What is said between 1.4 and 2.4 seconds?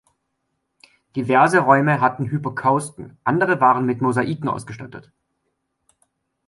Räume hatten